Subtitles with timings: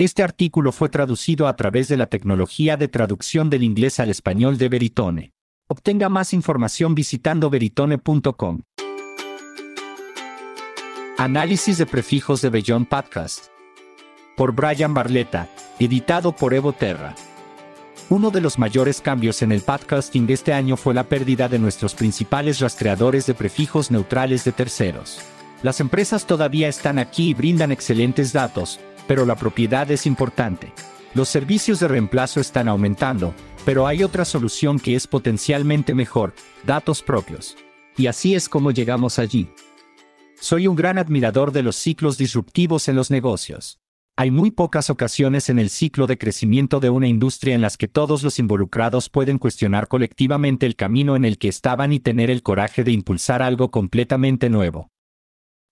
[0.00, 4.56] Este artículo fue traducido a través de la tecnología de traducción del inglés al español
[4.56, 5.34] de Veritone.
[5.68, 8.62] Obtenga más información visitando veritone.com.
[11.18, 13.48] Análisis de prefijos de Beyond Podcast.
[14.38, 17.14] Por Brian Barletta, editado por Evo Terra.
[18.08, 21.58] Uno de los mayores cambios en el podcasting de este año fue la pérdida de
[21.58, 25.20] nuestros principales rastreadores de prefijos neutrales de terceros.
[25.62, 30.72] Las empresas todavía están aquí y brindan excelentes datos, pero la propiedad es importante.
[31.14, 36.32] Los servicios de reemplazo están aumentando, pero hay otra solución que es potencialmente mejor,
[36.64, 37.56] datos propios.
[37.96, 39.50] Y así es como llegamos allí.
[40.38, 43.80] Soy un gran admirador de los ciclos disruptivos en los negocios.
[44.14, 47.88] Hay muy pocas ocasiones en el ciclo de crecimiento de una industria en las que
[47.88, 52.44] todos los involucrados pueden cuestionar colectivamente el camino en el que estaban y tener el
[52.44, 54.92] coraje de impulsar algo completamente nuevo.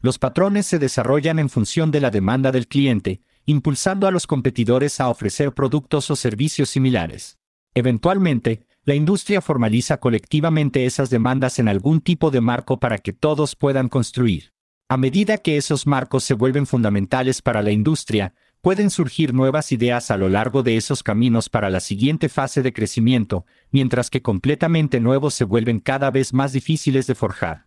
[0.00, 5.00] Los patrones se desarrollan en función de la demanda del cliente, impulsando a los competidores
[5.00, 7.38] a ofrecer productos o servicios similares.
[7.74, 13.56] Eventualmente, la industria formaliza colectivamente esas demandas en algún tipo de marco para que todos
[13.56, 14.52] puedan construir.
[14.88, 20.10] A medida que esos marcos se vuelven fundamentales para la industria, pueden surgir nuevas ideas
[20.10, 25.00] a lo largo de esos caminos para la siguiente fase de crecimiento, mientras que completamente
[25.00, 27.65] nuevos se vuelven cada vez más difíciles de forjar.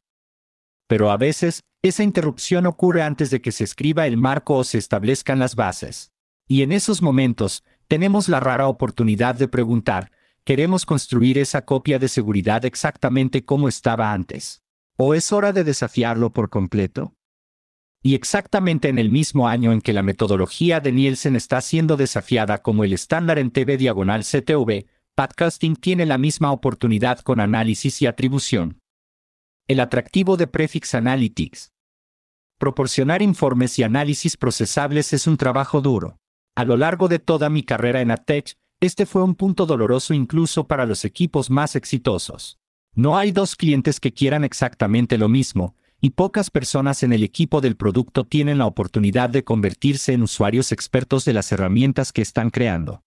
[0.90, 4.80] Pero a veces, esa interrupción ocurre antes de que se escriba el marco o se
[4.80, 6.12] establezcan las bases.
[6.48, 10.12] Y en esos momentos, tenemos la rara oportunidad de preguntar,
[10.44, 14.64] ¿queremos construir esa copia de seguridad exactamente como estaba antes?
[14.98, 17.14] ¿O es hora de desafiarlo por completo?
[18.02, 22.64] Y exactamente en el mismo año en que la metodología de Nielsen está siendo desafiada
[22.64, 28.08] como el estándar en TV diagonal CTV, podcasting tiene la misma oportunidad con análisis y
[28.08, 28.80] atribución.
[29.70, 31.74] El atractivo de Prefix Analytics.
[32.58, 36.18] Proporcionar informes y análisis procesables es un trabajo duro.
[36.56, 40.66] A lo largo de toda mi carrera en ATech, este fue un punto doloroso incluso
[40.66, 42.58] para los equipos más exitosos.
[42.96, 47.62] No hay dos clientes que quieran exactamente lo mismo, y pocas personas en el equipo
[47.62, 52.50] del producto tienen la oportunidad de convertirse en usuarios expertos de las herramientas que están
[52.50, 53.04] creando.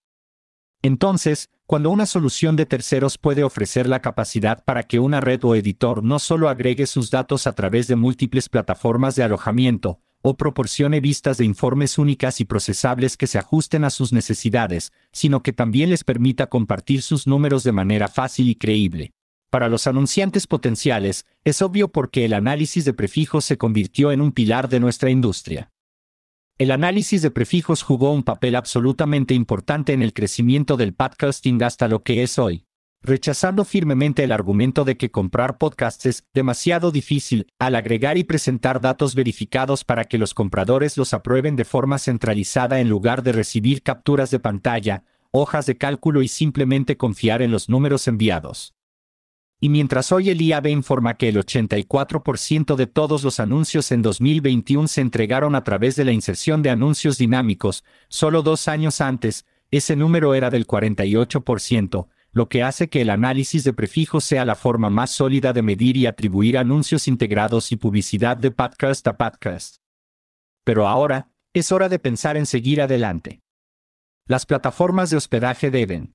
[0.83, 5.55] Entonces, cuando una solución de terceros puede ofrecer la capacidad para que una red o
[5.55, 11.01] editor no solo agregue sus datos a través de múltiples plataformas de alojamiento, o proporcione
[11.01, 15.91] vistas de informes únicas y procesables que se ajusten a sus necesidades, sino que también
[15.91, 19.13] les permita compartir sus números de manera fácil y creíble.
[19.51, 24.33] Para los anunciantes potenciales, es obvio porque el análisis de prefijos se convirtió en un
[24.33, 25.72] pilar de nuestra industria.
[26.59, 31.89] El análisis de prefijos jugó un papel absolutamente importante en el crecimiento del podcasting hasta
[31.89, 32.67] lo que es hoy.
[33.05, 38.81] Rechazando firmemente el argumento de que comprar podcasts es demasiado difícil, al agregar y presentar
[38.81, 43.83] datos verificados para que los compradores los aprueben de forma centralizada en lugar de recibir
[43.83, 45.03] capturas de pantalla,
[45.33, 48.75] hojas de cálculo y simplemente confiar en los números enviados.
[49.65, 54.89] Y mientras hoy el IAB informa que el 84% de todos los anuncios en 2021
[54.89, 59.95] se entregaron a través de la inserción de anuncios dinámicos, solo dos años antes, ese
[59.95, 64.91] número era del 48%, lo que hace que el análisis de prefijos sea la forma
[64.91, 69.77] más sólida de medir y atribuir anuncios integrados y publicidad de podcast a podcast.
[70.65, 73.43] Pero ahora, es hora de pensar en seguir adelante.
[74.27, 76.15] Las plataformas de hospedaje deben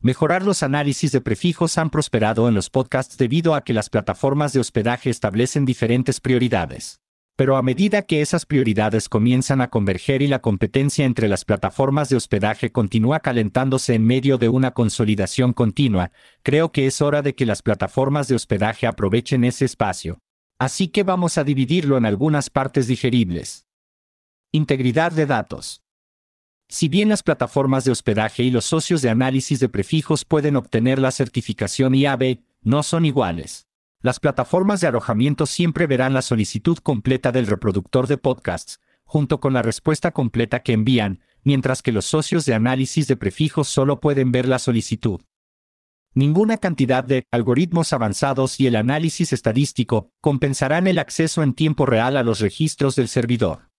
[0.00, 4.52] Mejorar los análisis de prefijos han prosperado en los podcasts debido a que las plataformas
[4.52, 7.00] de hospedaje establecen diferentes prioridades.
[7.36, 12.08] Pero a medida que esas prioridades comienzan a converger y la competencia entre las plataformas
[12.08, 16.12] de hospedaje continúa calentándose en medio de una consolidación continua,
[16.44, 20.20] creo que es hora de que las plataformas de hospedaje aprovechen ese espacio.
[20.60, 23.66] Así que vamos a dividirlo en algunas partes digeribles.
[24.52, 25.83] Integridad de datos.
[26.68, 30.98] Si bien las plataformas de hospedaje y los socios de análisis de prefijos pueden obtener
[30.98, 33.68] la certificación IAB, no son iguales.
[34.00, 39.52] Las plataformas de alojamiento siempre verán la solicitud completa del reproductor de podcasts, junto con
[39.52, 44.32] la respuesta completa que envían, mientras que los socios de análisis de prefijos solo pueden
[44.32, 45.20] ver la solicitud.
[46.14, 52.16] Ninguna cantidad de algoritmos avanzados y el análisis estadístico compensarán el acceso en tiempo real
[52.16, 53.70] a los registros del servidor.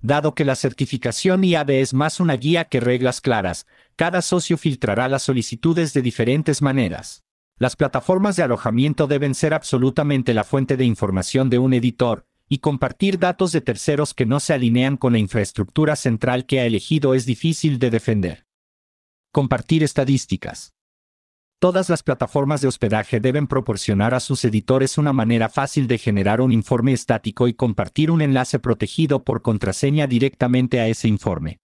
[0.00, 3.66] Dado que la certificación IAB es más una guía que reglas claras,
[3.96, 7.24] cada socio filtrará las solicitudes de diferentes maneras.
[7.56, 12.58] Las plataformas de alojamiento deben ser absolutamente la fuente de información de un editor, y
[12.58, 17.14] compartir datos de terceros que no se alinean con la infraestructura central que ha elegido
[17.14, 18.46] es difícil de defender.
[19.32, 20.74] Compartir estadísticas.
[21.60, 26.40] Todas las plataformas de hospedaje deben proporcionar a sus editores una manera fácil de generar
[26.40, 31.58] un informe estático y compartir un enlace protegido por contraseña directamente a ese informe.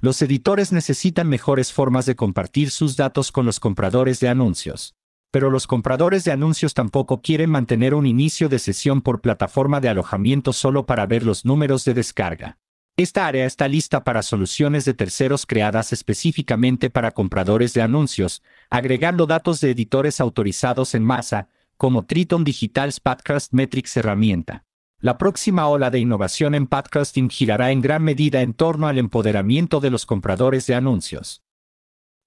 [0.00, 4.96] Los editores necesitan mejores formas de compartir sus datos con los compradores de anuncios.
[5.30, 9.90] Pero los compradores de anuncios tampoco quieren mantener un inicio de sesión por plataforma de
[9.90, 12.58] alojamiento solo para ver los números de descarga.
[12.96, 19.26] Esta área está lista para soluciones de terceros creadas específicamente para compradores de anuncios, agregando
[19.26, 24.64] datos de editores autorizados en masa, como Triton Digital Podcast Metrics herramienta.
[25.00, 29.80] La próxima ola de innovación en podcasting girará en gran medida en torno al empoderamiento
[29.80, 31.42] de los compradores de anuncios.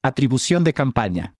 [0.03, 1.35] Atribución de campaña.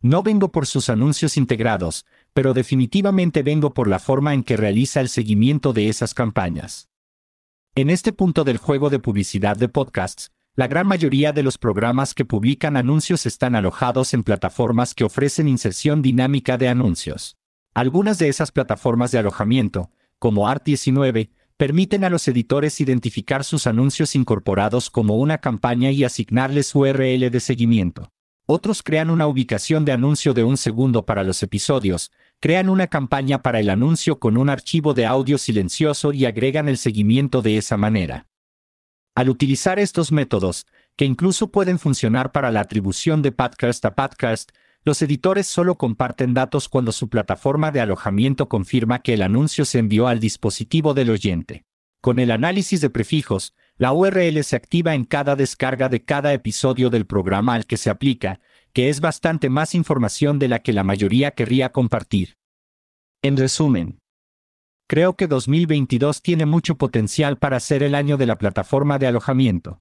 [0.00, 5.00] No vengo por sus anuncios integrados, pero definitivamente vengo por la forma en que realiza
[5.00, 6.88] el seguimiento de esas campañas.
[7.78, 12.14] En este punto del juego de publicidad de podcasts, la gran mayoría de los programas
[12.14, 17.36] que publican anuncios están alojados en plataformas que ofrecen inserción dinámica de anuncios.
[17.74, 21.28] Algunas de esas plataformas de alojamiento, como Art19,
[21.58, 27.40] permiten a los editores identificar sus anuncios incorporados como una campaña y asignarles URL de
[27.40, 28.10] seguimiento.
[28.46, 33.42] Otros crean una ubicación de anuncio de un segundo para los episodios, crean una campaña
[33.42, 37.76] para el anuncio con un archivo de audio silencioso y agregan el seguimiento de esa
[37.76, 38.26] manera.
[39.14, 40.66] Al utilizar estos métodos,
[40.96, 44.50] que incluso pueden funcionar para la atribución de podcast a podcast,
[44.84, 49.78] los editores solo comparten datos cuando su plataforma de alojamiento confirma que el anuncio se
[49.78, 51.64] envió al dispositivo del oyente.
[52.00, 56.88] Con el análisis de prefijos, la URL se activa en cada descarga de cada episodio
[56.88, 58.40] del programa al que se aplica,
[58.76, 62.36] que es bastante más información de la que la mayoría querría compartir.
[63.22, 64.00] En resumen,
[64.86, 69.80] creo que 2022 tiene mucho potencial para ser el año de la plataforma de alojamiento.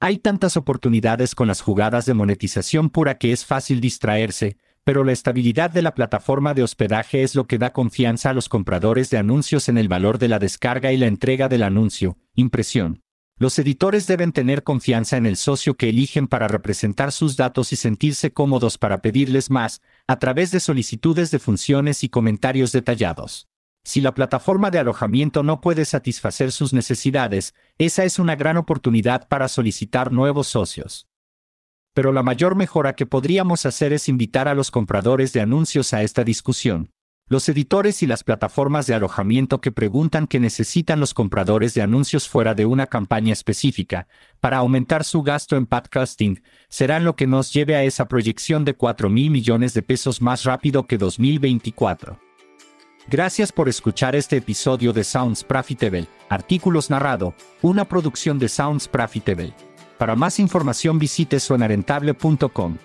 [0.00, 5.12] Hay tantas oportunidades con las jugadas de monetización pura que es fácil distraerse, pero la
[5.12, 9.18] estabilidad de la plataforma de hospedaje es lo que da confianza a los compradores de
[9.18, 13.02] anuncios en el valor de la descarga y la entrega del anuncio, impresión.
[13.40, 17.76] Los editores deben tener confianza en el socio que eligen para representar sus datos y
[17.76, 23.46] sentirse cómodos para pedirles más, a través de solicitudes de funciones y comentarios detallados.
[23.84, 29.28] Si la plataforma de alojamiento no puede satisfacer sus necesidades, esa es una gran oportunidad
[29.28, 31.06] para solicitar nuevos socios.
[31.94, 36.02] Pero la mayor mejora que podríamos hacer es invitar a los compradores de anuncios a
[36.02, 36.90] esta discusión.
[37.30, 42.26] Los editores y las plataformas de alojamiento que preguntan qué necesitan los compradores de anuncios
[42.26, 44.08] fuera de una campaña específica
[44.40, 48.74] para aumentar su gasto en podcasting serán lo que nos lleve a esa proyección de
[48.74, 52.18] 4 mil millones de pesos más rápido que 2024.
[53.10, 59.52] Gracias por escuchar este episodio de Sounds Profitable, artículos narrado, una producción de Sounds Profitable.
[59.98, 62.78] Para más información visite suenarentable.com.